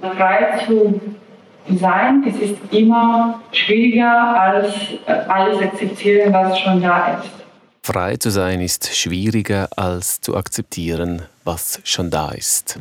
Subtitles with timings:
[0.00, 1.00] frei zu
[1.80, 4.74] sein, es ist immer schwieriger als
[5.06, 7.30] äh, alles akzeptieren, was schon da ist.
[7.82, 12.78] Frei zu sein ist schwieriger als zu akzeptieren, was schon da ist.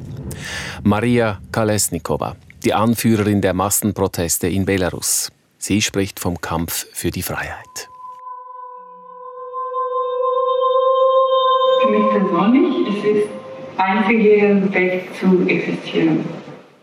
[0.83, 5.31] Maria Kalesnikova, die Anführerin der Massenproteste in Belarus.
[5.57, 7.89] Sie spricht vom Kampf für die Freiheit.
[11.81, 13.29] Für mich persönlich ist es
[13.77, 16.25] einzige Weg zu existieren.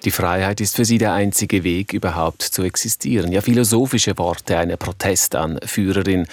[0.04, 3.30] Die Freiheit ist für sie der einzige Weg, überhaupt zu existieren.
[3.30, 6.26] Ja, philosophische Worte einer Protestanführerin.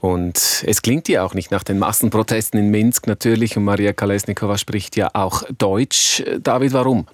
[0.00, 3.56] Und es klingt ja auch nicht nach den Massenprotesten in Minsk natürlich.
[3.56, 6.22] Und Maria Kalesnikova spricht ja auch Deutsch.
[6.40, 7.06] David, warum?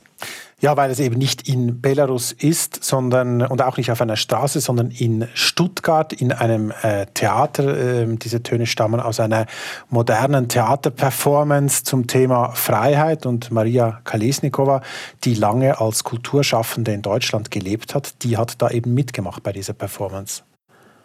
[0.64, 4.60] Ja, weil es eben nicht in Belarus ist, sondern und auch nicht auf einer Straße,
[4.60, 8.04] sondern in Stuttgart in einem äh, Theater.
[8.04, 9.44] Äh, diese Töne stammen aus einer
[9.90, 14.80] modernen Theaterperformance zum Thema Freiheit und Maria Kalesnikova,
[15.24, 19.74] die lange als Kulturschaffende in Deutschland gelebt hat, die hat da eben mitgemacht bei dieser
[19.74, 20.44] Performance.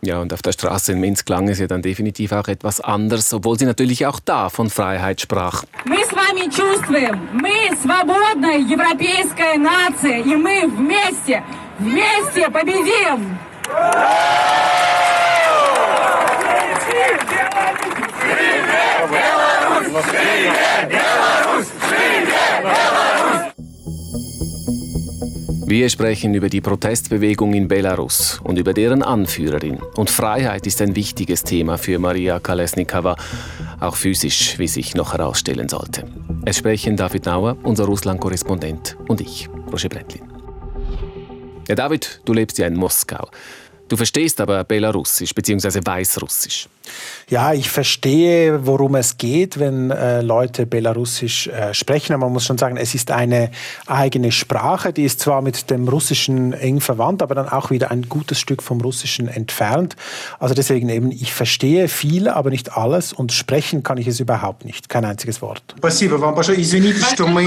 [0.04, 3.32] Ja, und auf der Straße in Minsk klang es ja dann definitiv auch etwas anders,
[3.32, 5.64] obwohl sie natürlich auch da von Freiheit sprach.
[5.86, 11.42] Мы с вами чувствуем, мы свободная европейская нация, и мы вместе,
[11.78, 13.38] вместе победим!
[19.10, 19.88] Беларусь!
[20.88, 21.68] Беларусь!
[22.62, 23.07] Беларусь!
[25.69, 29.77] Wir sprechen über die Protestbewegung in Belarus und über deren Anführerin.
[29.95, 33.15] Und Freiheit ist ein wichtiges Thema für Maria Kalesnikava,
[33.79, 36.07] auch physisch, wie sich noch herausstellen sollte.
[36.43, 40.23] Es sprechen David Nauer, unser Russland-Korrespondent, und ich, Roger Brettlin.
[41.67, 43.29] Ja, David, du lebst ja in Moskau.
[43.88, 45.80] Du verstehst aber Belarussisch bzw.
[45.84, 46.68] Weißrussisch.
[47.28, 52.14] Ja, ich verstehe, worum es geht, wenn äh, Leute Belarussisch äh, sprechen.
[52.14, 53.50] Aber man muss schon sagen, es ist eine
[53.86, 54.92] eigene Sprache.
[54.92, 58.62] Die ist zwar mit dem Russischen eng verwandt, aber dann auch wieder ein gutes Stück
[58.62, 59.96] vom Russischen entfernt.
[60.38, 63.12] Also deswegen eben, ich verstehe viel, aber nicht alles.
[63.12, 64.88] Und sprechen kann ich es überhaupt nicht.
[64.88, 65.62] Kein einziges Wort.
[65.76, 66.58] Спасибо вам большое.
[66.58, 67.44] Извините, что мы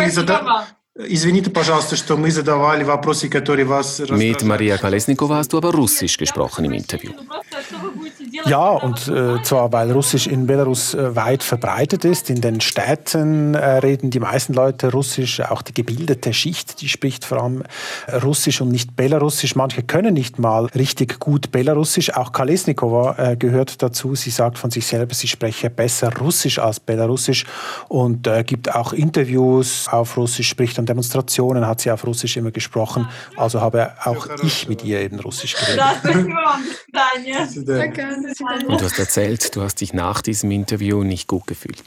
[0.99, 6.17] Извините, пожалуйста, что мы задавали вопросы, которые вас Mit Maria Kalesnikova hast du aber Russisch
[6.17, 7.11] gesprochen im Interview.
[8.46, 12.30] Ja, und äh, zwar weil Russisch in Belarus äh, weit verbreitet ist.
[12.30, 15.40] In den Städten äh, reden die meisten Leute Russisch.
[15.40, 17.62] Auch die gebildete Schicht, die spricht vor allem
[18.06, 19.54] äh, Russisch und nicht Belarussisch.
[19.54, 22.14] Manche können nicht mal richtig gut Belarussisch.
[22.14, 24.14] Auch Kalesnikova äh, gehört dazu.
[24.14, 27.44] Sie sagt von sich selber, sie spreche besser Russisch als Belarussisch
[27.88, 32.50] und äh, gibt auch Interviews auf Russisch, spricht an Demonstrationen, hat sie auf Russisch immer
[32.50, 33.08] gesprochen.
[33.36, 35.82] Also habe auch ich mit ihr eben Russisch geredet.
[38.66, 41.82] Und du hast erzählt, du hast dich nach diesem Interview nicht gut gefühlt.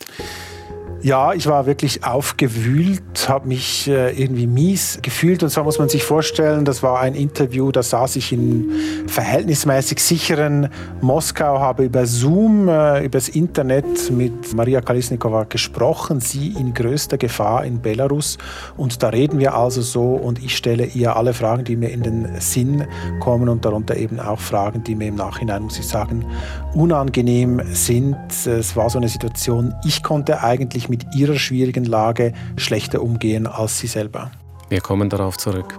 [1.06, 5.44] Ja, ich war wirklich aufgewühlt, habe mich äh, irgendwie mies gefühlt.
[5.44, 8.72] Und zwar muss man sich vorstellen, das war ein Interview, da saß ich in
[9.06, 10.70] verhältnismäßig sicheren
[11.02, 17.66] Moskau, habe über Zoom, äh, übers Internet mit Maria Kalisnikova gesprochen, sie in größter Gefahr
[17.66, 18.40] in Belarus.
[18.76, 22.02] Und da reden wir also so und ich stelle ihr alle Fragen, die mir in
[22.02, 22.88] den Sinn
[23.20, 26.26] kommen und darunter eben auch Fragen, die mir im Nachhinein, muss ich sagen,
[26.74, 28.18] unangenehm sind.
[28.48, 33.48] Es war so eine Situation, ich konnte eigentlich mit mit ihrer schwierigen Lage schlechter umgehen
[33.48, 34.32] als sie selber.
[34.70, 35.78] Wir kommen darauf zurück.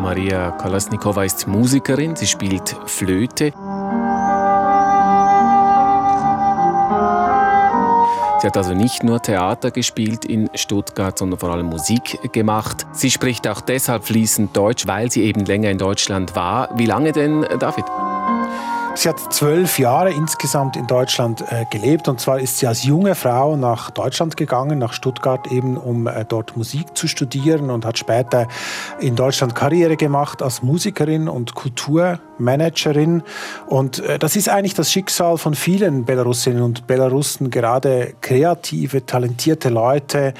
[0.00, 3.52] Maria Kolasnikova ist Musikerin, sie spielt Flöte.
[8.40, 12.86] Sie hat also nicht nur Theater gespielt in Stuttgart, sondern vor allem Musik gemacht.
[12.92, 16.68] Sie spricht auch deshalb fließend Deutsch, weil sie eben länger in Deutschland war.
[16.76, 17.86] Wie lange denn, David?
[18.96, 23.16] Sie hat zwölf Jahre insgesamt in Deutschland äh, gelebt und zwar ist sie als junge
[23.16, 27.98] Frau nach Deutschland gegangen, nach Stuttgart eben, um äh, dort Musik zu studieren und hat
[27.98, 28.46] später
[29.00, 33.24] in Deutschland Karriere gemacht als Musikerin und Kulturmanagerin.
[33.66, 39.70] Und äh, das ist eigentlich das Schicksal von vielen Belarusinnen und Belarussen, gerade kreative, talentierte
[39.70, 40.34] Leute,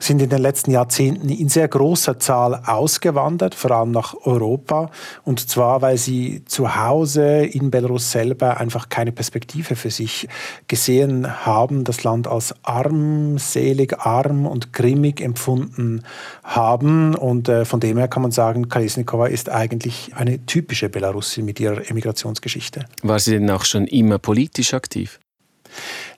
[0.00, 4.90] sind in den letzten Jahrzehnten in sehr großer Zahl ausgewandert, vor allem nach Europa.
[5.24, 10.26] Und zwar, weil sie zu Hause in Belarus selber einfach keine Perspektive für sich
[10.68, 16.02] gesehen haben, das Land als armselig, arm und grimmig empfunden
[16.42, 17.14] haben.
[17.14, 21.60] Und äh, von dem her kann man sagen, Kalesnikova ist eigentlich eine typische Belarusin mit
[21.60, 22.86] ihrer Emigrationsgeschichte.
[23.02, 25.20] War sie denn auch schon immer politisch aktiv?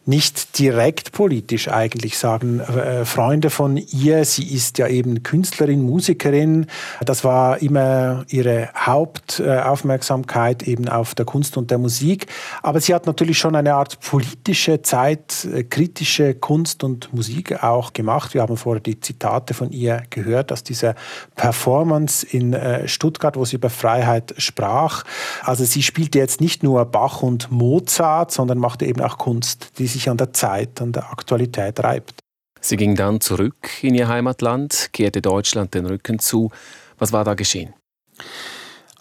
[0.05, 4.25] Nicht direkt politisch eigentlich sagen äh, Freunde von ihr.
[4.25, 6.67] Sie ist ja eben Künstlerin, Musikerin.
[7.05, 12.27] Das war immer ihre Haupt Hauptaufmerksamkeit eben auf der Kunst und der Musik.
[12.63, 18.35] Aber sie hat natürlich schon eine Art politische, zeitkritische Kunst und Musik auch gemacht.
[18.35, 20.95] Wir haben vorher die Zitate von ihr gehört aus dieser
[21.37, 25.05] Performance in äh, Stuttgart, wo sie über Freiheit sprach.
[25.43, 29.87] Also sie spielte jetzt nicht nur Bach und Mozart, sondern machte eben auch Kunst, die
[29.93, 32.21] sich an der Zeit, an der Aktualität reibt.
[32.61, 36.51] Sie ging dann zurück in ihr Heimatland, kehrte Deutschland den Rücken zu.
[36.99, 37.75] Was war da geschehen?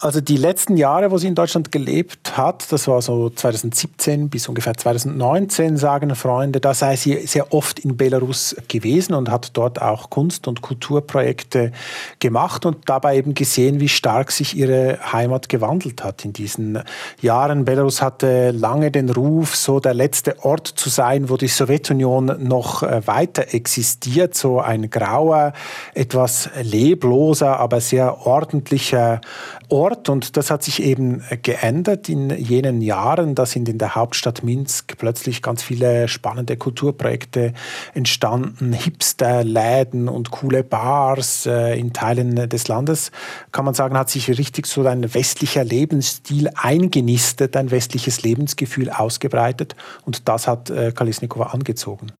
[0.02, 4.48] Also die letzten Jahre, wo sie in Deutschland gelebt hat, das war so 2017 bis
[4.48, 9.80] ungefähr 2019, sagen Freunde, da sei sie sehr oft in Belarus gewesen und hat dort
[9.80, 11.70] auch Kunst- und Kulturprojekte
[12.18, 16.82] gemacht und dabei eben gesehen, wie stark sich ihre Heimat gewandelt hat in diesen
[17.20, 17.64] Jahren.
[17.64, 22.82] Belarus hatte lange den Ruf, so der letzte Ort zu sein, wo die Sowjetunion noch
[22.82, 25.52] äh, weiter existiert, so ein grauer,
[25.94, 29.20] etwas lebloser, aber sehr ordentlicher
[29.68, 33.34] Ort und das hat sich eben geändert in jenen Jahren.
[33.34, 37.52] Da sind in der Hauptstadt Minsk plötzlich ganz viele spannende Kulturprojekte
[37.94, 43.10] entstanden, Hipster-Läden und coole Bars äh, in Teilen des Landes.
[43.52, 49.76] Kann man sagen, hat sich richtig so ein westlicher Lebensstil eingenistet, ein westliches Lebensgefühl ausgebreitet
[50.04, 52.12] und das hat äh, Kalisnikova angezogen.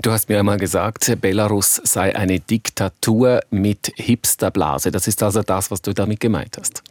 [0.00, 4.92] Du hast mir einmal gesagt, Belarus sei eine Diktatur mit Hipsterblase.
[4.92, 6.84] Das ist also das, was du damit gemeint hast.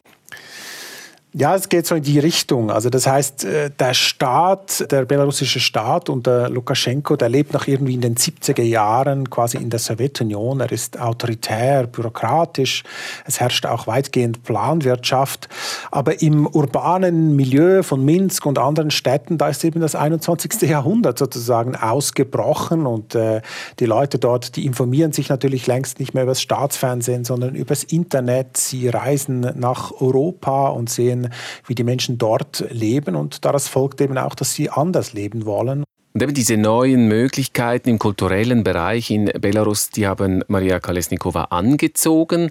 [1.39, 2.71] Ja, es geht so in die Richtung.
[2.71, 7.93] Also das heißt, äh, der Staat, der belarussische Staat unter Lukaschenko, der lebt noch irgendwie
[7.93, 10.61] in den 70er Jahren quasi in der Sowjetunion.
[10.61, 12.81] Er ist autoritär, bürokratisch.
[13.27, 15.47] Es herrscht auch weitgehend Planwirtschaft.
[15.91, 20.61] Aber im urbanen Milieu von Minsk und anderen Städten, da ist eben das 21.
[20.67, 22.87] Jahrhundert sozusagen ausgebrochen.
[22.87, 23.43] Und äh,
[23.77, 27.69] die Leute dort, die informieren sich natürlich längst nicht mehr über das Staatsfernsehen, sondern über
[27.69, 28.57] das Internet.
[28.57, 31.26] Sie reisen nach Europa und sehen
[31.65, 35.83] wie die Menschen dort leben und daraus folgt eben auch, dass sie anders leben wollen.
[36.13, 42.49] Und eben diese neuen Möglichkeiten im kulturellen Bereich in Belarus, die haben Maria Kalesnikova angezogen.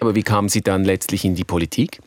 [0.00, 1.98] Aber wie kam sie dann letztlich in die Politik?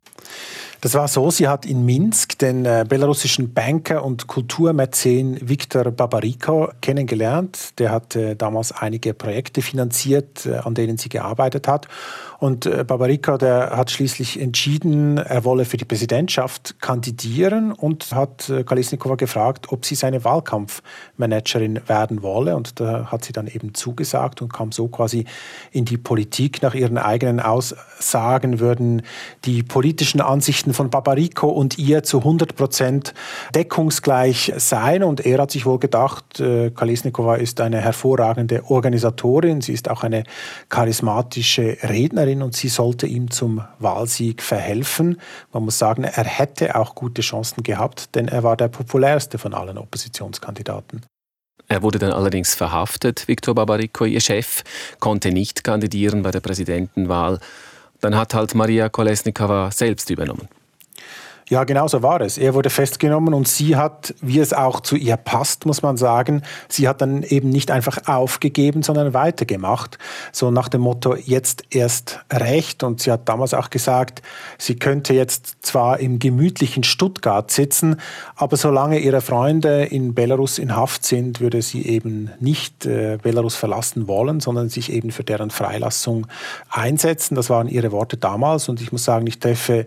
[0.81, 6.71] Das war so, sie hat in Minsk den äh, belarussischen Banker und Kulturmäzen Viktor Babariko
[6.81, 7.77] kennengelernt.
[7.77, 11.88] Der hat äh, damals einige Projekte finanziert, äh, an denen sie gearbeitet hat.
[12.42, 18.50] Und äh, Babarika, der hat schließlich entschieden, er wolle für die Präsidentschaft kandidieren und hat
[18.50, 22.56] äh, Kalisnikova gefragt, ob sie seine Wahlkampfmanagerin werden wolle.
[22.56, 25.26] Und da hat sie dann eben zugesagt und kam so quasi
[25.72, 26.64] in die Politik.
[26.64, 29.04] Nach ihren eigenen Aussagen würden
[29.46, 33.14] die politischen Ansichten von Babariko und ihr zu 100 Prozent
[33.54, 35.04] deckungsgleich sein.
[35.04, 40.02] Und er hat sich wohl gedacht, äh, Kalisnikova ist eine hervorragende Organisatorin, sie ist auch
[40.02, 40.24] eine
[40.70, 45.19] charismatische Rednerin Kanzlerin und sie sollte ihm zum Wahlsieg verhelfen.
[45.51, 49.54] Man muss sagen, er hätte auch gute Chancen gehabt, denn er war der populärste von
[49.54, 51.01] allen Oppositionskandidaten.
[51.68, 53.28] Er wurde dann allerdings verhaftet.
[53.28, 54.63] Viktor Babariko, ihr Chef,
[55.00, 57.39] konnte nicht kandidieren bei der Präsidentenwahl.
[58.01, 60.48] Dann hat halt Maria Kolesnikova selbst übernommen.
[61.51, 62.38] Ja, genau so war es.
[62.38, 66.44] Er wurde festgenommen und sie hat, wie es auch zu ihr passt, muss man sagen,
[66.69, 69.98] sie hat dann eben nicht einfach aufgegeben, sondern weitergemacht.
[70.31, 72.83] So nach dem Motto, jetzt erst recht.
[72.83, 74.21] Und sie hat damals auch gesagt,
[74.57, 77.97] sie könnte jetzt zwar im gemütlichen Stuttgart sitzen,
[78.38, 83.56] aber solange ihre Freunde in Belarus in Haft sind, würde sie eben nicht äh, Belarus
[83.56, 86.27] verlassen wollen, sondern sich eben für deren Freilassung
[86.69, 87.35] einsetzen.
[87.35, 88.69] Das waren ihre Worte damals.
[88.69, 89.85] Und ich muss sagen, ich treffe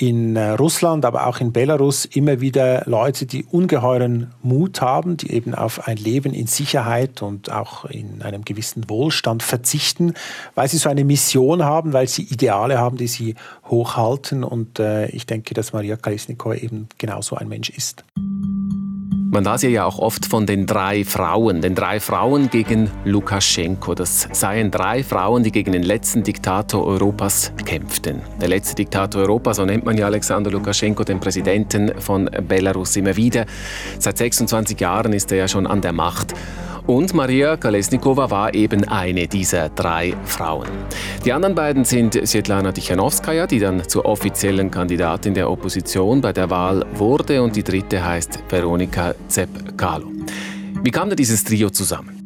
[0.00, 5.30] in äh, Russland, aber auch in Belarus immer wieder Leute, die ungeheuren Mut haben, die
[5.32, 10.14] eben auf ein Leben in Sicherheit und auch in einem gewissen Wohlstand verzichten,
[10.54, 13.34] weil sie so eine Mission haben, weil sie Ideale haben, die sie
[13.68, 14.42] hochhalten.
[14.42, 18.04] Und äh, ich denke, dass Maria Kalesnikova eben genauso ein Mensch ist.
[19.32, 23.94] Man las ja auch oft von den drei Frauen, den drei Frauen gegen Lukaschenko.
[23.94, 28.22] Das seien drei Frauen, die gegen den letzten Diktator Europas kämpften.
[28.40, 33.14] Der letzte Diktator Europas, so nennt man ja Alexander Lukaschenko, den Präsidenten von Belarus immer
[33.14, 33.46] wieder.
[34.00, 36.34] Seit 26 Jahren ist er ja schon an der Macht.
[36.86, 40.68] Und Maria Kalesnikova war eben eine dieser drei Frauen.
[41.24, 46.50] Die anderen beiden sind Svetlana Tichanowskaja, die dann zur offiziellen Kandidatin der Opposition bei der
[46.50, 50.10] Wahl wurde, und die dritte heißt Veronika Zepp-Kalo.
[50.82, 52.16] Wie kam denn dieses Trio zusammen?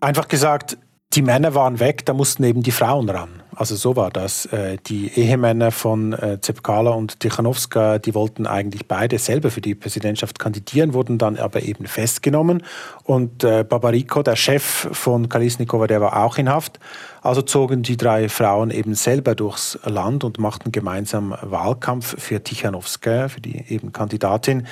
[0.00, 0.76] Einfach gesagt,
[1.14, 3.42] die Männer waren weg, da mussten eben die Frauen ran.
[3.56, 4.44] Also so war das.
[4.46, 9.74] Äh, die Ehemänner von äh, Zepkala und Tichanowska, die wollten eigentlich beide selber für die
[9.74, 12.62] Präsidentschaft kandidieren, wurden dann aber eben festgenommen.
[13.04, 16.78] Und äh, Babariko, der Chef von Kalisnikova, der war auch in Haft.
[17.22, 23.28] Also zogen die drei Frauen eben selber durchs Land und machten gemeinsam Wahlkampf für Tichanowska,
[23.28, 24.66] für die eben Kandidatin.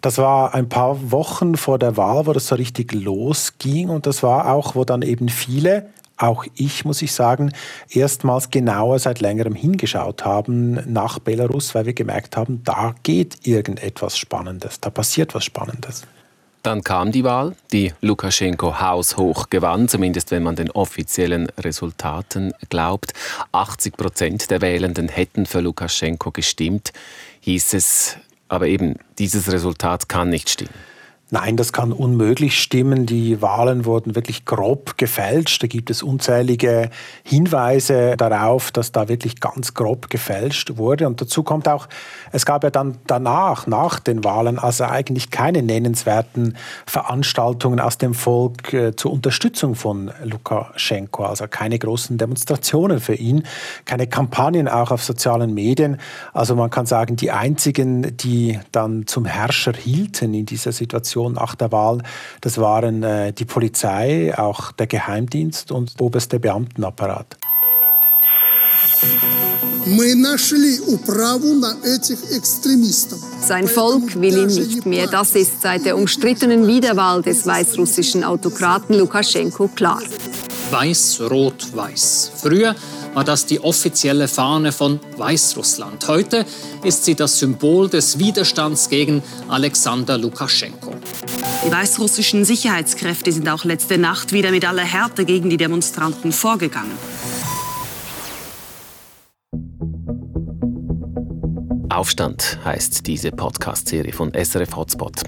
[0.00, 3.88] Das war ein paar Wochen vor der Wahl, wo das so richtig losging.
[3.88, 5.88] Und das war auch, wo dann eben viele
[6.18, 7.52] auch ich, muss ich sagen,
[7.88, 14.18] erstmals genauer seit längerem hingeschaut haben nach Belarus, weil wir gemerkt haben, da geht irgendetwas
[14.18, 16.02] Spannendes, da passiert was Spannendes.
[16.62, 23.12] Dann kam die Wahl, die Lukaschenko haushoch gewann, zumindest wenn man den offiziellen Resultaten glaubt.
[23.52, 26.92] 80 Prozent der Wählenden hätten für Lukaschenko gestimmt,
[27.40, 28.16] hieß es.
[28.48, 30.74] Aber eben, dieses Resultat kann nicht stimmen.
[31.30, 33.04] Nein, das kann unmöglich stimmen.
[33.04, 35.62] Die Wahlen wurden wirklich grob gefälscht.
[35.62, 36.88] Da gibt es unzählige
[37.22, 41.06] Hinweise darauf, dass da wirklich ganz grob gefälscht wurde.
[41.06, 41.86] Und dazu kommt auch,
[42.32, 46.56] es gab ja dann danach, nach den Wahlen, also eigentlich keine nennenswerten
[46.86, 51.24] Veranstaltungen aus dem Volk äh, zur Unterstützung von Lukaschenko.
[51.24, 53.42] Also keine großen Demonstrationen für ihn,
[53.84, 55.98] keine Kampagnen auch auf sozialen Medien.
[56.32, 61.32] Also man kann sagen, die einzigen, die dann zum Herrscher hielten in dieser Situation, Situation
[61.32, 62.02] nach der Wahl,
[62.40, 67.36] das waren äh, die Polizei, auch der Geheimdienst und oberste Beamtenapparat.
[73.40, 75.06] Sein Volk will ihn nicht mehr.
[75.06, 80.02] Das ist seit der umstrittenen Wiederwahl des weißrussischen Autokraten Lukaschenko klar.
[80.70, 82.30] Weiß, Rot, Weiß.
[82.36, 82.74] Früher
[83.18, 86.06] war das die offizielle Fahne von Weißrussland.
[86.06, 86.46] Heute
[86.84, 90.94] ist sie das Symbol des Widerstands gegen Alexander Lukaschenko.
[91.66, 96.92] Die weißrussischen Sicherheitskräfte sind auch letzte Nacht wieder mit aller Härte gegen die Demonstranten vorgegangen.
[101.88, 105.24] Aufstand heißt diese Podcast-Serie von SRF Hotspot.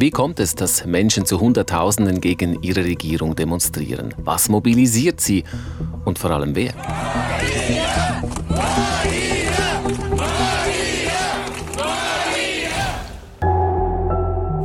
[0.00, 4.14] Wie kommt es, dass Menschen zu Hunderttausenden gegen ihre Regierung demonstrieren?
[4.16, 5.44] Was mobilisiert sie?
[6.08, 6.72] Und vor allem wer?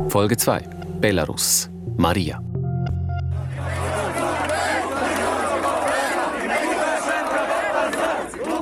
[0.08, 0.62] Folge 2.
[1.02, 1.68] Belarus.
[1.98, 2.40] Maria.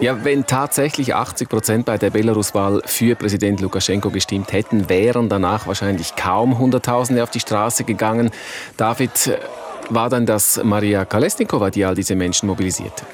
[0.00, 5.68] Ja, wenn tatsächlich 80 Prozent bei der Belarus-Wahl für Präsident Lukaschenko gestimmt hätten, wären danach
[5.68, 8.32] wahrscheinlich kaum Hunderttausende auf die Straße gegangen.
[8.76, 9.38] David,
[9.94, 13.04] war dann das Maria Kalesnikova, die all diese Menschen mobilisierte?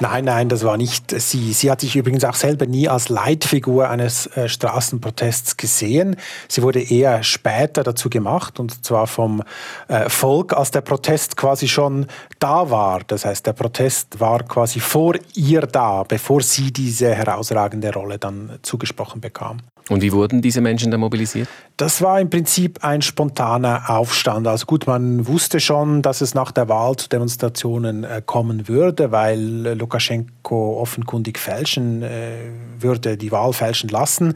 [0.00, 1.52] Nein, nein, das war nicht sie.
[1.52, 6.16] Sie hat sich übrigens auch selber nie als Leitfigur eines äh, Straßenprotests gesehen.
[6.48, 9.44] Sie wurde eher später dazu gemacht, und zwar vom
[9.86, 12.06] äh, Volk, als der Protest quasi schon
[12.40, 13.02] da war.
[13.06, 18.58] Das heißt, der Protest war quasi vor ihr da, bevor sie diese herausragende Rolle dann
[18.62, 19.58] zugesprochen bekam.
[19.92, 21.48] Und wie wurden diese Menschen da mobilisiert?
[21.76, 24.46] Das war im Prinzip ein spontaner Aufstand.
[24.46, 29.12] Also gut, man wusste schon, dass es nach der Wahl zu Demonstrationen äh, kommen würde,
[29.12, 29.40] weil
[29.76, 32.36] Lukaschenko offenkundig fälschen äh,
[32.78, 34.34] würde, die Wahl fälschen lassen.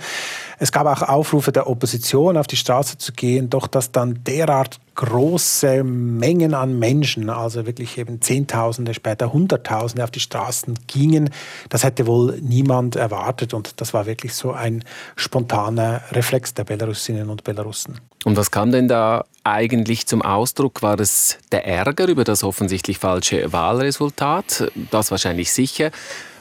[0.59, 4.79] Es gab auch Aufrufe der Opposition, auf die Straße zu gehen, doch dass dann derart
[4.97, 11.31] große Mengen an Menschen, also wirklich eben Zehntausende, später Hunderttausende auf die Straßen gingen,
[11.69, 14.83] das hätte wohl niemand erwartet und das war wirklich so ein
[15.15, 18.01] spontaner Reflex der Belarusinnen und Belarussen.
[18.25, 20.83] Und was kam denn da eigentlich zum Ausdruck?
[20.83, 24.73] War es der Ärger über das offensichtlich falsche Wahlresultat?
[24.91, 25.93] Das wahrscheinlich sicher.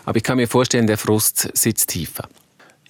[0.05, 2.27] Aber ich kann mir vorstellen, der Frust sitzt tiefer.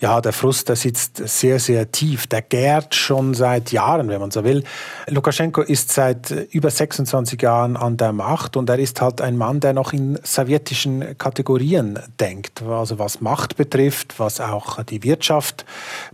[0.02, 2.28] Ja, der Frust, der sitzt sehr, sehr tief.
[2.28, 4.66] Der gärt schon seit Jahren, wenn man so will.
[5.08, 9.62] Lukaschenko ist seit über 26 Jahren an der Macht und er ist halt ein Mann,
[9.62, 12.62] der noch in sowjetischen Kategorien denkt.
[12.62, 15.66] Also was Macht betrifft, was auch die Wirtschaft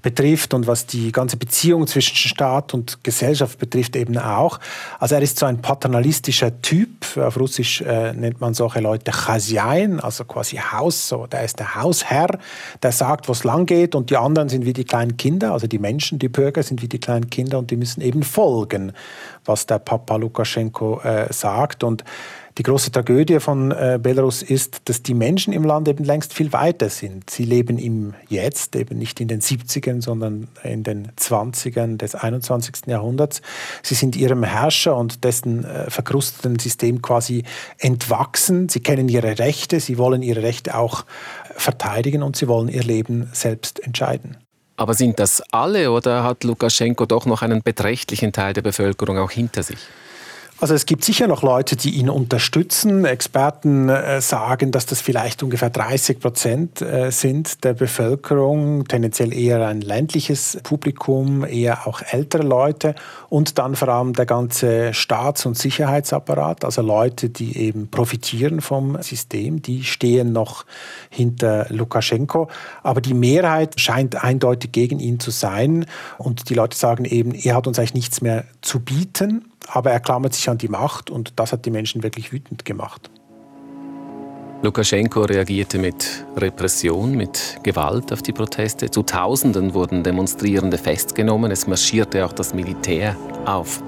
[0.04, 4.60] betrifft und was die ganze Beziehung zwischen Staat und Gesellschaft betrifft eben auch.
[5.00, 7.18] Also er ist so ein paternalistischer Typ.
[7.18, 11.08] Auf Russisch äh, nennt man solche Leute Chasyain, also quasi Haus.
[11.08, 12.38] So, der ist der Hausherr,
[12.84, 15.66] der sagt, wo es lang geht und die anderen sind wie die kleinen Kinder, also
[15.66, 18.92] die Menschen, die Bürger sind wie die kleinen Kinder und die müssen eben folgen,
[19.46, 21.86] was der Papa Lukaschenko äh, sagt.
[21.86, 22.04] Und
[22.58, 26.52] die große Tragödie von äh, Belarus ist, dass die Menschen im Land eben längst viel
[26.52, 27.30] weiter sind.
[27.30, 32.88] Sie leben im Jetzt, eben nicht in den 70ern, sondern in den 20ern des 21.
[32.88, 33.42] Jahrhunderts.
[33.84, 37.46] Sie sind ihrem Herrscher und dessen äh, verkrusteten System quasi
[37.78, 38.68] entwachsen.
[38.68, 41.06] Sie kennen ihre Rechte, sie wollen ihre Rechte auch
[41.62, 44.38] verteidigen und sie wollen ihr Leben selbst entscheiden.
[44.78, 49.32] Aber sind das alle oder hat Lukaschenko doch noch einen beträchtlichen Teil der Bevölkerung auch
[49.32, 49.80] hinter sich?
[50.62, 53.04] Also es gibt sicher noch Leute, die ihn unterstützen.
[53.04, 59.68] Experten äh, sagen, dass das vielleicht ungefähr 30 Prozent äh, sind der Bevölkerung, tendenziell eher
[59.68, 62.94] ein ländliches Publikum, eher auch ältere Leute
[63.28, 69.02] und dann vor allem der ganze Staats- und Sicherheitsapparat, also Leute, die eben profitieren vom
[69.02, 70.66] System, die stehen noch
[71.10, 72.50] hinter Lukaschenko.
[72.84, 75.88] Aber die Mehrheit scheint eindeutig gegen ihn zu sein
[76.20, 80.00] und die Leute sagen eben, er hat uns eigentlich nichts mehr zu bieten aber er
[80.00, 83.10] klammert sich an die Macht und das hat die Menschen wirklich wütend gemacht.
[84.64, 88.92] Lukaschenko reagierte mit Repression, mit Gewalt auf die Proteste.
[88.92, 91.50] Zu Tausenden wurden Demonstrierende festgenommen.
[91.50, 93.16] Es marschierte auch das Militär
[93.46, 93.82] auf.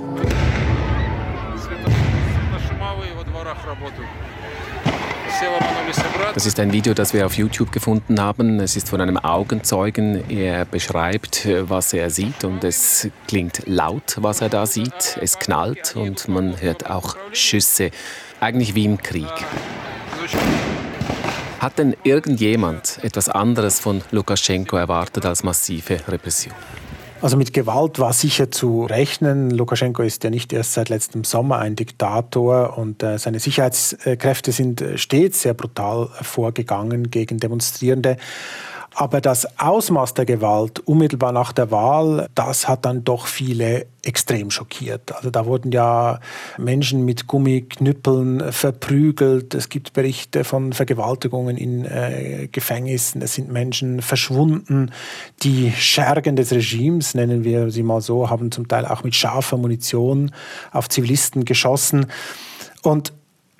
[6.33, 8.59] Das ist ein Video, das wir auf YouTube gefunden haben.
[8.59, 10.29] Es ist von einem Augenzeugen.
[10.29, 15.17] Er beschreibt, was er sieht und es klingt laut, was er da sieht.
[15.21, 17.91] Es knallt und man hört auch Schüsse,
[18.39, 19.31] eigentlich wie im Krieg.
[21.59, 26.53] Hat denn irgendjemand etwas anderes von Lukaschenko erwartet als massive Repression?
[27.23, 29.49] Also mit Gewalt war sicher zu rechnen.
[29.49, 34.81] Lukaschenko ist ja nicht erst seit letztem Sommer ein Diktator und äh, seine Sicherheitskräfte sind
[34.81, 38.17] äh, stets sehr brutal vorgegangen gegen Demonstrierende.
[38.95, 44.51] Aber das Ausmaß der Gewalt unmittelbar nach der Wahl, das hat dann doch viele extrem
[44.51, 45.15] schockiert.
[45.15, 46.19] Also da wurden ja
[46.57, 49.53] Menschen mit Gummiknüppeln verprügelt.
[49.55, 53.21] Es gibt Berichte von Vergewaltigungen in äh, Gefängnissen.
[53.21, 54.91] Es sind Menschen verschwunden.
[55.41, 59.57] Die Schergen des Regimes, nennen wir sie mal so, haben zum Teil auch mit scharfer
[59.57, 60.31] Munition
[60.71, 62.07] auf Zivilisten geschossen.
[62.81, 63.13] Und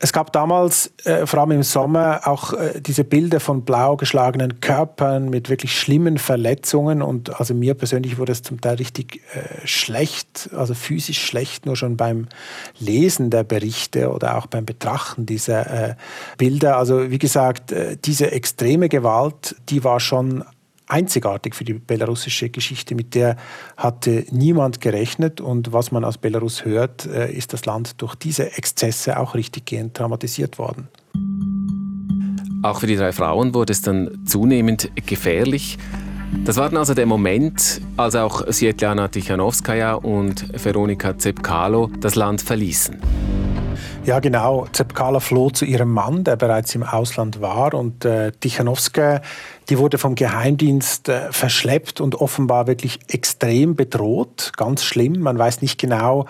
[0.04, 4.60] es gab damals, äh, vor allem im Sommer, auch äh, diese Bilder von blau geschlagenen
[4.60, 7.02] Körpern mit wirklich schlimmen Verletzungen.
[7.02, 11.78] Und also mir persönlich wurde es zum Teil richtig äh, schlecht, also physisch schlecht, nur
[11.78, 12.28] schon beim
[12.80, 15.96] Lesen der Berichte oder auch beim Betrachten dieser äh,
[16.38, 16.76] Bilder.
[16.76, 20.44] Also wie gesagt, äh, diese extreme Gewalt, die war schon
[20.94, 22.94] einzigartig für die belarussische Geschichte.
[22.94, 23.36] Mit der
[23.76, 25.42] hatte niemand gerechnet.
[25.42, 29.96] Und was man aus Belarus hört, äh, ist das Land durch diese Exzesse auch richtiggehend
[29.96, 30.88] traumatisiert worden.
[32.62, 35.78] Auch für die drei Frauen wurde es dann zunehmend gefährlich.
[36.46, 42.42] Das war dann also der Moment, als auch Svetlana Tichanowskaja und Veronika Zepkalo das Land
[42.42, 43.43] verließen.
[44.06, 44.68] Ja, genau.
[44.74, 47.74] Zepkala floh zu ihrem Mann, der bereits im Ausland war.
[47.74, 49.22] Und äh, Tichanowska,
[49.70, 54.52] die wurde vom Geheimdienst äh, verschleppt und offenbar wirklich extrem bedroht.
[54.58, 55.22] Ganz schlimm.
[55.22, 56.26] Man weiß nicht genau,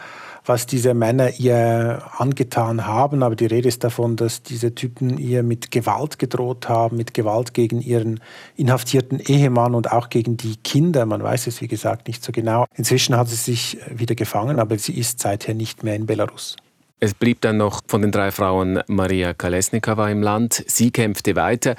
[0.45, 3.23] was diese Männer ihr angetan haben.
[3.23, 7.55] Aber die Rede ist davon, dass diese Typen ihr mit Gewalt gedroht haben, mit Gewalt
[7.55, 8.19] gegen ihren
[8.55, 11.07] inhaftierten Ehemann und auch gegen die Kinder.
[11.07, 12.65] Man weiß es, wie gesagt, nicht so genau.
[12.75, 16.55] Inzwischen hat sie sich wieder gefangen, aber sie ist seither nicht mehr in Belarus.
[17.03, 20.63] Es blieb dann noch von den drei Frauen Maria Kalesnikova im Land.
[20.67, 21.75] Sie kämpfte weiter.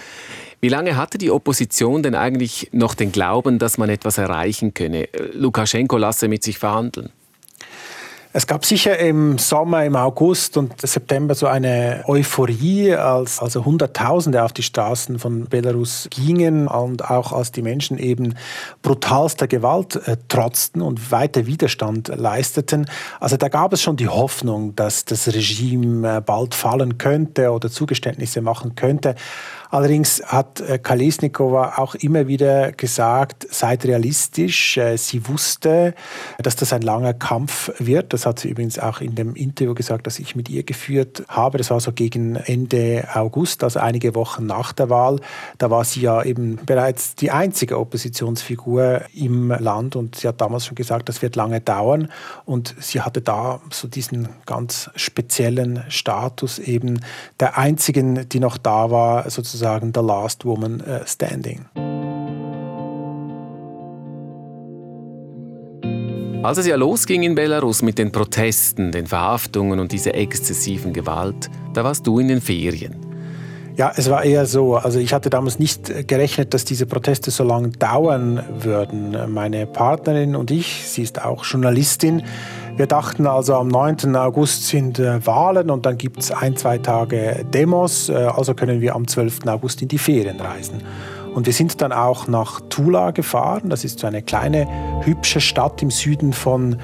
[0.60, 5.08] Wie lange hatte die Opposition denn eigentlich noch den Glauben, dass man etwas erreichen könne?
[5.32, 7.08] Lukaschenko lasse mit sich verhandeln.
[8.36, 14.42] Es gab sicher im Sommer, im August und September so eine Euphorie, als also Hunderttausende
[14.42, 18.34] auf die Straßen von Belarus gingen und auch als die Menschen eben
[18.82, 22.90] brutalster Gewalt äh, trotzten und weiter Widerstand leisteten.
[23.20, 27.70] Also da gab es schon die Hoffnung, dass das Regime äh, bald fallen könnte oder
[27.70, 29.14] Zugeständnisse machen könnte.
[29.74, 34.76] Allerdings hat äh, Kalesnikova auch immer wieder gesagt, seid realistisch.
[34.76, 35.94] Äh, sie wusste,
[36.38, 38.12] dass das ein langer Kampf wird.
[38.12, 41.58] Das hat sie übrigens auch in dem Interview gesagt, das ich mit ihr geführt habe.
[41.58, 45.18] Das war so gegen Ende August, also einige Wochen nach der Wahl.
[45.58, 50.66] Da war sie ja eben bereits die einzige Oppositionsfigur im Land und sie hat damals
[50.66, 52.12] schon gesagt, das wird lange dauern.
[52.44, 57.00] Und sie hatte da so diesen ganz speziellen Status eben
[57.40, 61.64] der einzigen, die noch da war, sozusagen sozusagen The Last Woman äh, Standing.
[66.42, 71.48] Als es ja losging in Belarus mit den Protesten, den Verhaftungen und dieser exzessiven Gewalt,
[71.72, 72.96] da warst du in den Ferien.
[73.76, 74.76] Ja, es war eher so.
[74.76, 79.16] Also ich hatte damals nicht gerechnet, dass diese Proteste so lange dauern würden.
[79.32, 82.22] Meine Partnerin und ich, sie ist auch Journalistin,
[82.76, 84.16] wir dachten also, am 9.
[84.16, 88.80] August sind äh, Wahlen und dann gibt es ein, zwei Tage Demos, äh, also können
[88.80, 89.46] wir am 12.
[89.46, 90.82] August in die Ferien reisen.
[91.34, 93.68] Und wir sind dann auch nach Tula gefahren.
[93.70, 94.66] Das ist so eine kleine,
[95.02, 96.76] hübsche Stadt im Süden von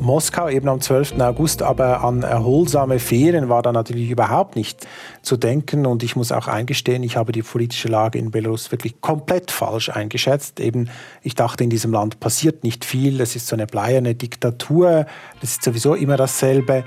[0.00, 1.20] Moskau eben am 12.
[1.20, 4.86] August, aber an erholsame Ferien war da natürlich überhaupt nicht
[5.22, 5.86] zu denken.
[5.86, 9.88] Und ich muss auch eingestehen, ich habe die politische Lage in Belarus wirklich komplett falsch
[9.88, 10.60] eingeschätzt.
[10.60, 10.90] Eben,
[11.22, 13.20] ich dachte, in diesem Land passiert nicht viel.
[13.20, 15.06] Es ist so eine bleierne Diktatur.
[15.40, 16.84] Das ist sowieso immer dasselbe.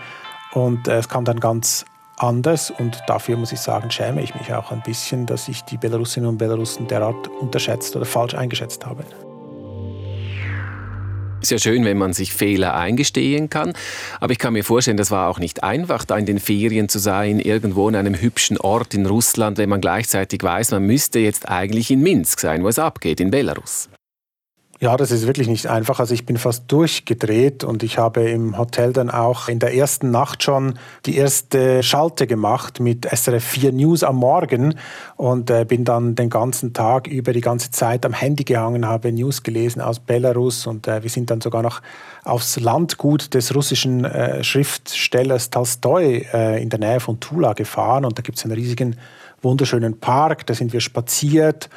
[0.53, 1.85] Und äh, es kam dann ganz
[2.17, 5.77] anders und dafür muss ich sagen, schäme ich mich auch ein bisschen, dass ich die
[5.77, 9.03] Belarusinnen und Belarusen derart unterschätzt oder falsch eingeschätzt habe.
[11.41, 13.73] Ist ja schön, wenn man sich Fehler eingestehen kann,
[14.19, 16.99] aber ich kann mir vorstellen, das war auch nicht einfach, da in den Ferien zu
[16.99, 21.49] sein, irgendwo in einem hübschen Ort in Russland, wenn man gleichzeitig weiß, man müsste jetzt
[21.49, 23.89] eigentlich in Minsk sein, wo es abgeht, in Belarus.
[24.83, 25.99] Ja, das ist wirklich nicht einfach.
[25.99, 30.09] Also ich bin fast durchgedreht und ich habe im Hotel dann auch in der ersten
[30.09, 34.73] Nacht schon die erste Schalte gemacht mit SRF 4 News am Morgen
[35.17, 39.11] und äh, bin dann den ganzen Tag über die ganze Zeit am Handy gehangen, habe
[39.11, 41.83] News gelesen aus Belarus und äh, wir sind dann sogar noch
[42.23, 48.17] aufs Landgut des russischen äh, Schriftstellers Tolstoi äh, in der Nähe von Tula gefahren und
[48.17, 48.95] da gibt es einen riesigen
[49.43, 51.69] wunderschönen Park, da sind wir spaziert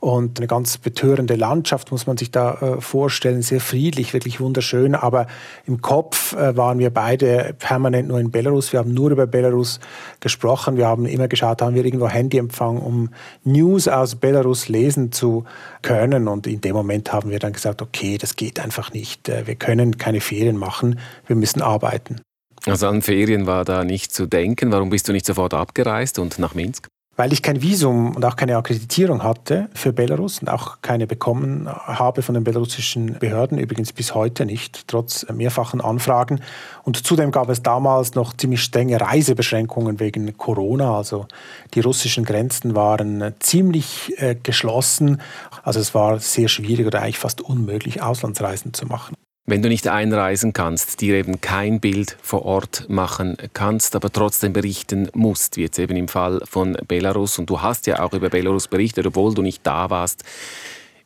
[0.00, 4.94] und eine ganz betörende Landschaft muss man sich da äh, vorstellen, sehr friedlich, wirklich wunderschön.
[4.94, 5.26] Aber
[5.66, 8.72] im Kopf äh, waren wir beide permanent nur in Belarus.
[8.72, 9.78] Wir haben nur über Belarus
[10.20, 10.78] gesprochen.
[10.78, 13.10] Wir haben immer geschaut, haben wir irgendwo Handyempfang, um
[13.44, 15.44] News aus Belarus lesen zu
[15.82, 16.28] können.
[16.28, 19.28] Und in dem Moment haben wir dann gesagt, okay, das geht einfach nicht.
[19.28, 20.98] Äh, wir können keine Ferien machen.
[21.26, 22.22] Wir müssen arbeiten.
[22.64, 24.72] Also an Ferien war da nicht zu denken.
[24.72, 26.88] Warum bist du nicht sofort abgereist und nach Minsk?
[27.16, 31.68] Weil ich kein Visum und auch keine Akkreditierung hatte für Belarus und auch keine bekommen
[31.68, 36.40] habe von den belarussischen Behörden, übrigens bis heute nicht, trotz mehrfachen Anfragen.
[36.82, 40.96] Und zudem gab es damals noch ziemlich strenge Reisebeschränkungen wegen Corona.
[40.96, 41.26] Also
[41.74, 45.20] die russischen Grenzen waren ziemlich äh, geschlossen.
[45.62, 49.14] Also es war sehr schwierig oder eigentlich fast unmöglich, Auslandsreisen zu machen.
[49.50, 54.52] Wenn du nicht einreisen kannst, dir eben kein Bild vor Ort machen kannst, aber trotzdem
[54.52, 58.28] berichten musst, wie jetzt eben im Fall von Belarus, und du hast ja auch über
[58.28, 60.22] Belarus berichtet, obwohl du nicht da warst,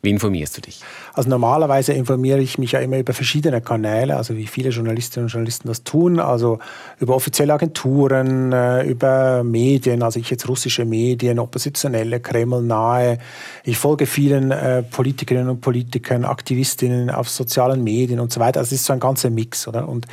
[0.05, 0.79] wie informierst du dich?
[1.13, 5.33] Also normalerweise informiere ich mich ja immer über verschiedene Kanäle, also wie viele Journalistinnen und
[5.33, 6.59] Journalisten das tun, also
[6.99, 13.17] über offizielle Agenturen, äh, über Medien, also ich jetzt russische Medien, oppositionelle, Kreml nahe.
[13.63, 18.59] Ich folge vielen äh, Politikerinnen und Politikern, Aktivistinnen auf sozialen Medien und so weiter.
[18.59, 19.89] Also es ist so ein ganzer Mix, oder?
[19.89, 20.07] Und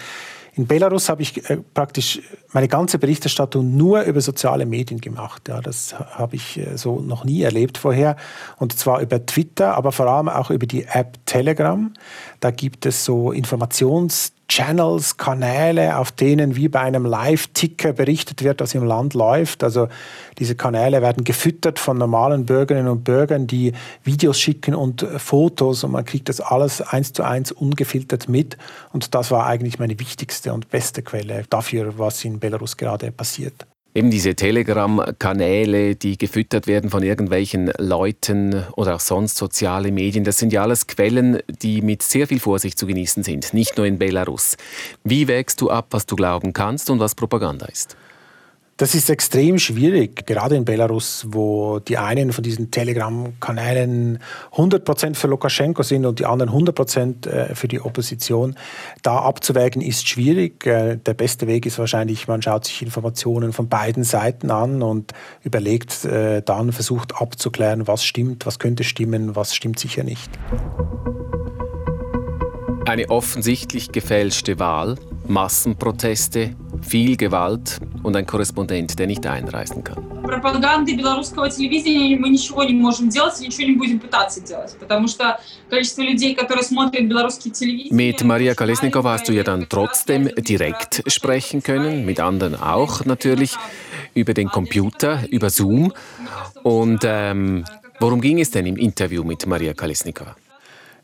[0.54, 2.20] in Belarus habe ich äh, praktisch
[2.52, 5.48] meine ganze Berichterstattung nur über soziale Medien gemacht.
[5.48, 8.16] Ja, das habe ich äh, so noch nie erlebt vorher.
[8.58, 11.92] Und zwar über Twitter, aber vor allem auch über die App Telegram.
[12.40, 18.60] Da gibt es so Informations- Channels, Kanäle, auf denen wie bei einem Live-Ticker berichtet wird,
[18.60, 19.64] was im Land läuft.
[19.64, 19.88] Also
[20.38, 23.72] diese Kanäle werden gefüttert von normalen Bürgerinnen und Bürgern, die
[24.04, 28.58] Videos schicken und Fotos und man kriegt das alles eins zu eins ungefiltert mit.
[28.92, 33.66] Und das war eigentlich meine wichtigste und beste Quelle dafür, was in Belarus gerade passiert.
[33.94, 40.38] Eben diese Telegram-Kanäle, die gefüttert werden von irgendwelchen Leuten oder auch sonst soziale Medien, das
[40.38, 43.98] sind ja alles Quellen, die mit sehr viel Vorsicht zu genießen sind, nicht nur in
[43.98, 44.56] Belarus.
[45.04, 47.96] Wie wägst du ab, was du glauben kannst und was Propaganda ist?
[48.82, 54.18] Das ist extrem schwierig, gerade in Belarus, wo die einen von diesen Telegram-Kanälen
[54.56, 58.56] 100% für Lukaschenko sind und die anderen 100% äh, für die Opposition.
[59.04, 60.66] Da abzuwägen ist schwierig.
[60.66, 65.12] Äh, der beste Weg ist wahrscheinlich, man schaut sich Informationen von beiden Seiten an und
[65.44, 70.28] überlegt äh, dann, versucht abzuklären, was stimmt, was könnte stimmen, was stimmt sicher nicht.
[72.84, 74.96] Eine offensichtlich gefälschte Wahl,
[75.31, 79.97] Massenproteste, viel Gewalt und ein Korrespondent, der nicht einreisen kann.
[80.23, 85.07] Пропаганды белорусского телевидения мы ничего не можем делать и ничего не будем пытаться делать, потому
[85.07, 85.39] что
[85.69, 87.93] количество людей, которые смотрят белорусские телевидение...
[87.93, 93.55] Mit Maria Kolesnikova hast du ja dann trotzdem direkt sprechen können, mit anderen auch natürlich,
[94.13, 95.93] über den Computer, über Zoom.
[96.63, 97.65] Und ähm,
[97.99, 100.35] worum ging es denn im Interview mit Maria Kolesnikova?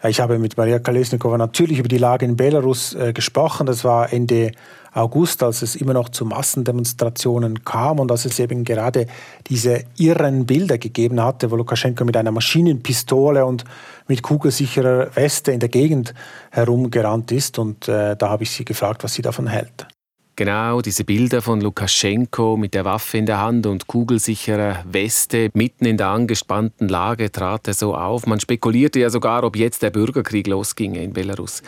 [0.05, 3.67] Ich habe mit Maria Kolesnikova natürlich über die Lage in Belarus äh, gesprochen.
[3.67, 4.53] Das war Ende
[4.93, 9.07] August, als es immer noch zu Massendemonstrationen kam und als es eben gerade
[9.49, 13.65] diese irren Bilder gegeben hatte, wo Lukaschenko mit einer Maschinenpistole und
[14.07, 16.15] mit kugelsicherer Weste in der Gegend
[16.53, 17.59] herumgerannt ist.
[17.59, 19.89] Und äh, da habe ich sie gefragt, was sie davon hält.
[20.39, 25.85] Genau, diese Bilder von Lukaschenko mit der Waffe in der Hand und kugelsicherer Weste mitten
[25.85, 28.25] in der angespannten Lage trat er so auf.
[28.25, 31.61] Man spekulierte ja sogar, ob jetzt der Bürgerkrieg losginge in Belarus.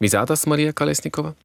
[0.00, 1.36] Wie sah das Maria Kalesnikova?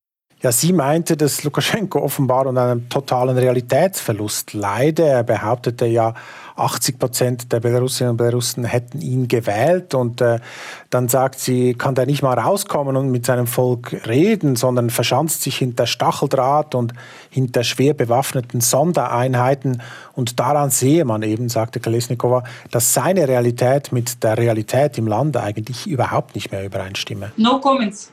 [0.46, 5.02] Ja, sie meinte, dass Lukaschenko offenbar unter einem totalen Realitätsverlust leide.
[5.02, 6.14] Er behauptete ja,
[6.56, 9.96] 80 Prozent der Belarusinnen und Belarusen hätten ihn gewählt.
[9.96, 10.38] Und äh,
[10.92, 15.42] dann sagt sie, kann der nicht mal rauskommen und mit seinem Volk reden, sondern verschanzt
[15.42, 16.94] sich hinter Stacheldraht und
[17.32, 19.82] hinter schwer bewaffneten Sondereinheiten.
[20.14, 25.38] Und daran sehe man eben, sagte Kalesnikova, dass seine Realität mit der Realität im Land
[25.38, 27.32] eigentlich überhaupt nicht mehr übereinstimme.
[27.36, 28.12] No comments.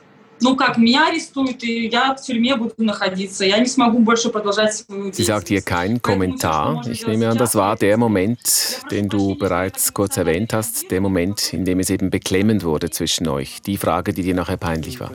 [5.13, 6.85] Sie sagt hier keinen Kommentar.
[6.87, 11.53] Ich nehme an, das war der Moment, den du bereits kurz erwähnt hast, der Moment,
[11.53, 13.61] in dem es eben beklemmend wurde zwischen euch.
[13.61, 15.11] Die Frage, die dir nachher peinlich war.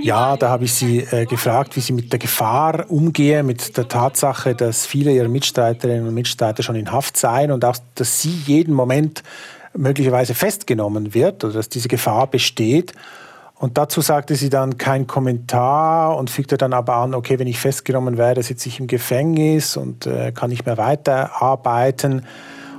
[0.00, 3.86] Ja, da habe ich sie äh, gefragt, wie sie mit der Gefahr umgehe, mit der
[3.86, 8.34] Tatsache, dass viele ihrer Mitstreiterinnen und Mitstreiter schon in Haft seien und auch, dass sie
[8.46, 9.22] jeden Moment
[9.74, 12.92] möglicherweise festgenommen wird oder dass diese Gefahr besteht.
[13.62, 17.60] Und dazu sagte sie dann kein Kommentar und fügte dann aber an, okay, wenn ich
[17.60, 22.26] festgenommen werde, sitze ich im Gefängnis und äh, kann nicht mehr weiterarbeiten.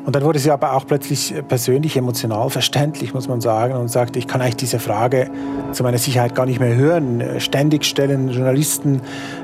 [0.06, 4.20] Und dann wurde sie aber auch plötzlich persönlich emotional verständlich, muss man sagen, und sagte,
[4.20, 5.32] ich kann eigentlich diese Frage
[5.72, 7.40] zu meiner Sicherheit gar nicht mehr hören.
[7.40, 9.00] Ständig stellen Journalisten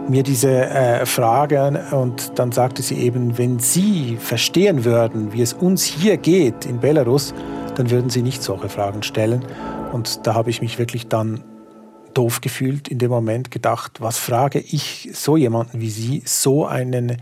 [0.09, 5.53] mir diese äh, Frage und dann sagte sie eben, wenn Sie verstehen würden, wie es
[5.53, 7.33] uns hier geht in Belarus,
[7.75, 9.45] dann würden Sie nicht solche Fragen stellen.
[9.92, 11.44] Und da habe ich mich wirklich dann
[12.14, 17.20] doof gefühlt in dem Moment, gedacht, was frage ich so jemanden wie Sie, so einen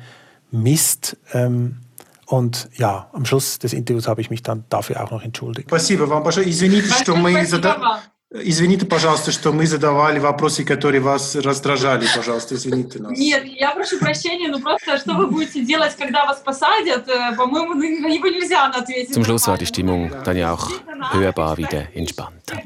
[0.50, 1.16] Mist.
[1.32, 1.78] Ähm,
[2.26, 5.68] und ja, am Schluss des Interviews habe ich mich dann dafür auch noch entschuldigt.
[5.68, 6.48] Спасибо вам большое.
[6.48, 8.02] Извините, что мы зада...
[8.29, 12.05] Извините, пожалуйста, что мы задавали вопросы, которые вас раздражали.
[12.13, 13.17] Пожалуйста, извините нас.
[13.17, 17.05] Нет, я прошу прощения, но просто что вы будете делать, когда вас посадят?
[17.37, 19.15] По-моему, на него нельзя ответить.
[19.15, 20.69] Zum Schluss war die Stimmung dann ja auch
[21.13, 22.61] hörbar wieder entspannter.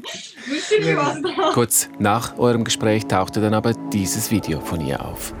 [1.54, 5.32] Kurz nach eurem Gespräch tauchte dann aber dieses Video von ihr auf.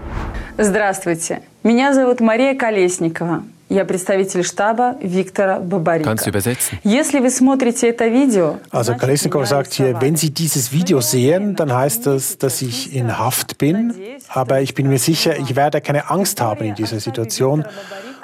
[0.56, 3.42] Здравствуйте, меня зовут Мария Колесникова.
[3.71, 6.05] Я представитель штаба Виктора Бабарика.
[6.09, 6.79] Kannst du übersetzen?
[6.85, 11.73] Если вы смотрите это видео, Also Kalesnikov sagt hier, wenn Sie dieses Video sehen, dann
[11.73, 13.93] heißt das, dass ich in Haft bin.
[14.29, 17.65] Aber ich bin mir sicher, ich werde keine Angst haben in dieser Situation.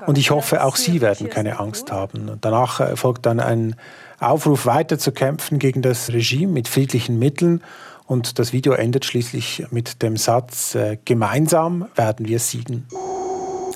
[0.06, 2.29] Und ich hoffe, auch Sie werden keine Angst haben.
[2.29, 3.75] Und danach äh, folgt dann ein
[4.19, 7.62] Aufruf, weiter zu kämpfen gegen das Regime mit friedlichen Mitteln.
[8.06, 12.86] Und das Video endet schließlich mit dem Satz, äh, gemeinsam werden wir siegen.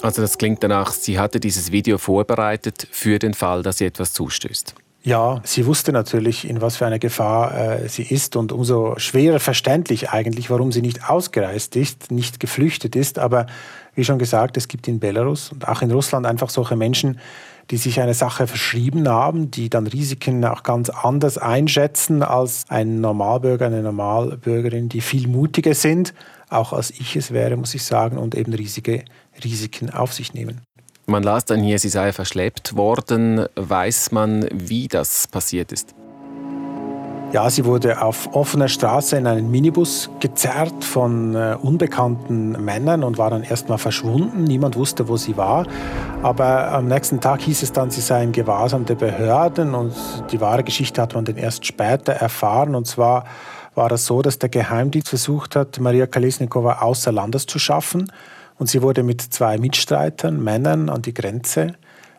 [0.03, 4.13] Also das klingt danach, sie hatte dieses Video vorbereitet für den Fall, dass sie etwas
[4.13, 4.75] zustößt.
[5.05, 9.41] Ja, sie wusste natürlich, in was für einer Gefahr äh, sie ist und umso schwerer
[9.41, 13.19] verständlich eigentlich, warum sie nicht ausgereist ist, nicht geflüchtet ist.
[13.19, 13.47] Aber
[13.97, 17.19] wie schon gesagt, es gibt in Belarus und auch in Russland einfach solche Menschen,
[17.71, 23.01] die sich einer Sache verschrieben haben, die dann Risiken auch ganz anders einschätzen als ein
[23.01, 26.15] Normalbürger, eine Normalbürgerin, die viel mutiger sind,
[26.49, 29.05] auch als ich es wäre, muss ich sagen, und eben riesige
[29.43, 30.61] Risiken auf sich nehmen.
[31.07, 33.47] Man las dann hier, sie sei verschleppt worden.
[33.57, 35.95] Weiß man, wie das passiert ist?
[37.33, 43.17] Ja, sie wurde auf offener Straße in einen Minibus gezerrt von äh, unbekannten Männern und
[43.17, 44.45] war dann erstmal verschwunden.
[44.45, 45.67] Niemand wusste, wo sie war.
[46.23, 49.95] Aber am nächsten Tag hieß es dann, sie sei im Gewahrsam der Behörden und
[50.31, 52.75] die wahre Geschichte hat man dann erst später erfahren.
[52.75, 53.25] Und zwar
[53.75, 58.13] war es so, dass der Geheimdienst versucht hat, Maria Kalesnikova außer Landes zu schaffen.
[58.63, 61.75] Und sie wurde mit zwei Mitstreitern, Männern, an die Grenze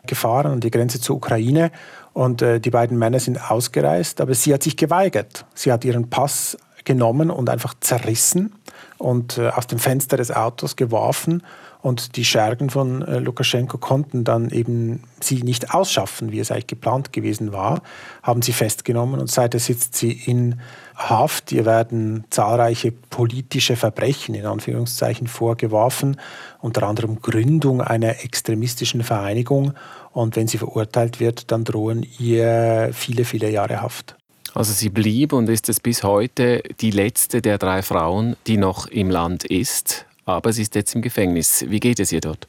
[0.06, 1.70] gefahren, an die Grenze zur Ukraine.
[2.12, 5.46] Und äh, die beiden Männer sind ausgereist, aber sie hat sich geweigert.
[5.54, 8.52] Sie hat ihren Pass genommen und einfach zerrissen
[8.98, 11.42] und äh, aus dem Fenster des Autos geworfen.
[11.84, 16.68] Und die Schergen von äh, Lukaschenko konnten dann eben sie nicht ausschaffen, wie es eigentlich
[16.68, 17.82] geplant gewesen war,
[18.22, 20.62] haben sie festgenommen und seither sitzt sie in
[20.94, 21.52] Haft.
[21.52, 26.18] Ihr werden zahlreiche politische Verbrechen in Anführungszeichen vorgeworfen,
[26.62, 29.74] unter anderem Gründung einer extremistischen Vereinigung.
[30.10, 34.16] Und wenn sie verurteilt wird, dann drohen ihr viele, viele Jahre Haft.
[34.54, 38.86] Also sie blieb und ist es bis heute die letzte der drei Frauen, die noch
[38.86, 41.64] im Land ist, aber sie ist jetzt im Gefängnis.
[41.68, 42.46] Wie geht es ihr dort?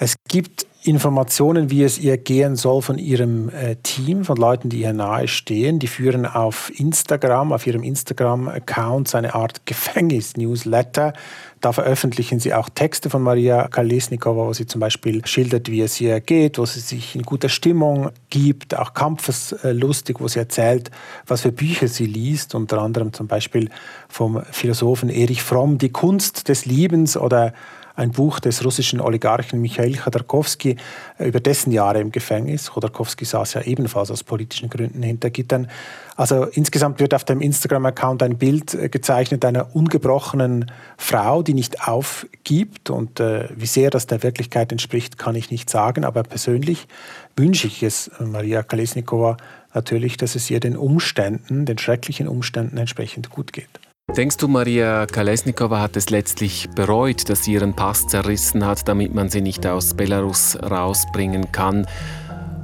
[0.00, 4.82] Es gibt Informationen, wie es ihr gehen soll von ihrem äh, Team, von Leuten, die
[4.82, 5.80] ihr nahe stehen.
[5.80, 11.14] Die führen auf Instagram, auf ihrem Instagram-Account eine Art Gefängnis-Newsletter.
[11.60, 16.00] Da veröffentlichen sie auch Texte von Maria Kalesnikova, wo sie zum Beispiel schildert, wie es
[16.00, 20.92] ihr geht, wo sie sich in guter Stimmung gibt, auch kampfeslustig, wo sie erzählt,
[21.26, 23.68] was für Bücher sie liest, unter anderem zum Beispiel
[24.08, 27.52] vom Philosophen Erich Fromm, Die Kunst des Liebens oder
[27.98, 30.76] ein Buch des russischen Oligarchen Michail Chodorkowski
[31.18, 32.70] äh, über dessen Jahre im Gefängnis.
[32.70, 35.68] Chodorkowski saß ja ebenfalls aus politischen Gründen hinter Gittern.
[36.14, 41.88] Also insgesamt wird auf dem Instagram-Account ein Bild äh, gezeichnet einer ungebrochenen Frau, die nicht
[41.88, 42.88] aufgibt.
[42.88, 46.04] Und äh, wie sehr das der Wirklichkeit entspricht, kann ich nicht sagen.
[46.04, 46.86] Aber persönlich
[47.34, 49.38] wünsche ich es Maria Kalesnikova
[49.74, 53.80] natürlich, dass es ihr den Umständen, den schrecklichen Umständen entsprechend gut geht.
[54.15, 59.13] Denkst du, Maria Kalesnikova hat es letztlich bereut, dass sie ihren Pass zerrissen hat, damit
[59.13, 61.87] man sie nicht aus Belarus rausbringen kann?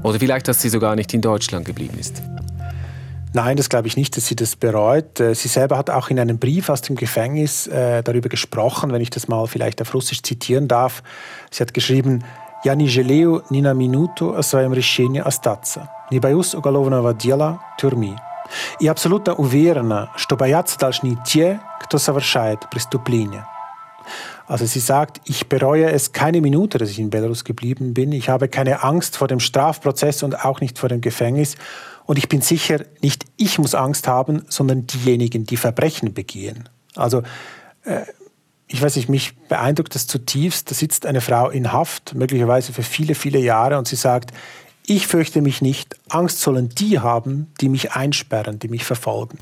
[0.03, 2.21] Oder vielleicht, dass sie sogar nicht in Deutschland geblieben ist?
[3.34, 5.19] Nein, das glaube ich nicht, dass sie das bereut.
[5.19, 9.01] Äh, sie selber hat auch in einem Brief aus dem Gefängnis äh, darüber gesprochen, wenn
[9.01, 11.03] ich das mal vielleicht auf Russisch zitieren darf.
[11.51, 12.23] Sie hat geschrieben,
[12.65, 15.89] Я не жалею ни на минуту о своем решении остаться.
[16.12, 18.17] Не боюсь уголовного дела, тюрьмы.
[18.79, 23.45] И абсолютно уверена, что боятся должны те, кто совершает преступления.
[24.47, 28.12] Also sie sagt, ich bereue es keine Minute, dass ich in Belarus geblieben bin.
[28.12, 31.55] Ich habe keine Angst vor dem Strafprozess und auch nicht vor dem Gefängnis.
[32.05, 36.67] Und ich bin sicher, nicht ich muss Angst haben, sondern diejenigen, die Verbrechen begehen.
[36.95, 37.21] Also
[37.84, 38.01] äh,
[38.65, 40.69] ich weiß nicht, mich beeindruckt das zutiefst.
[40.71, 44.32] Da sitzt eine Frau in Haft, möglicherweise für viele, viele Jahre, und sie sagt,
[44.87, 49.38] ich fürchte mich nicht, Angst sollen die haben, die mich einsperren, die mich verfolgen.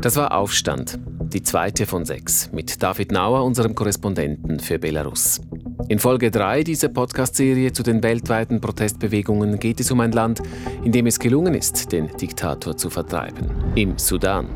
[0.00, 0.98] Das war Aufstand,
[1.32, 5.40] die zweite von sechs, mit David Nauer, unserem Korrespondenten für Belarus.
[5.88, 10.42] In Folge 3 dieser Podcast-Serie zu den weltweiten Protestbewegungen geht es um ein Land,
[10.84, 13.50] in dem es gelungen ist, den Diktator zu vertreiben.
[13.76, 14.48] Im Sudan.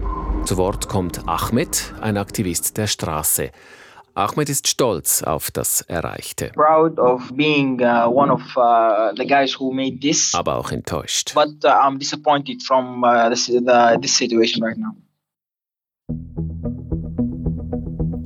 [0.44, 3.50] Zu Wort kommt Ahmed, ein Aktivist der Straße.
[4.16, 6.50] Ahmed ist stolz auf das Erreichte.
[7.34, 10.34] Being uh, of uh.
[10.34, 11.34] Aber auch enttäuscht.
[11.34, 14.94] But uh, I'm disappointed from uh, this, the, this situation right now.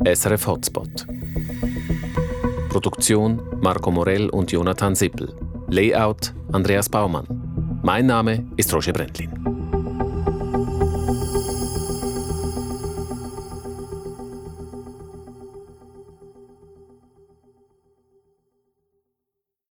[0.05, 1.07] SRF Hotspot.
[2.69, 5.35] Produktion Marco Morell und Jonathan Sippel.
[5.69, 7.27] Layout Andreas Baumann.
[7.83, 9.60] Mein Name ist Roger Brentlin.